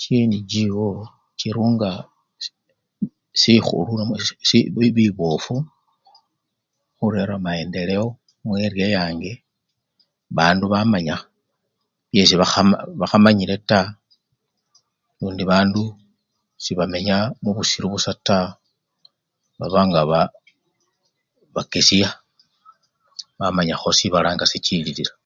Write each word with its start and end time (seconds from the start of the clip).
Chi 0.00 0.12
NGO 0.30 0.88
chirunga 1.38 1.90
sisi 2.42 2.58
sihulu 3.40 3.92
namwe 3.96 4.16
si 4.48 4.58
bi 4.74 4.86
bibofu 4.96 5.54
khurera 6.96 7.36
maendelewo 7.44 8.08
mu 8.44 8.52
eriya 8.64 8.88
yange 8.96 9.30
bandu 10.36 10.64
bamanya 10.72 11.16
byesi 12.10 12.34
bakha 12.40 12.60
bakhamanyile 13.00 13.56
taa 13.68 13.88
lundi 15.18 15.44
bandu 15.50 15.82
sebamenya 16.64 17.16
mubusilu 17.42 17.86
busa 17.92 18.12
taa 18.26 18.48
baba 19.58 19.80
ngaba 19.88 20.20
bakesiya 21.54 22.10
bamanyakho 23.38 23.88
sibala 23.98 24.28
nga 24.34 24.46
sichililila. 24.50 25.12